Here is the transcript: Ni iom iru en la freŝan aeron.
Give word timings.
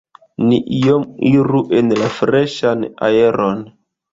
Ni 0.45 0.57
iom 0.77 1.03
iru 1.31 1.61
en 1.81 1.91
la 2.01 2.09
freŝan 2.17 2.85
aeron. 3.11 3.63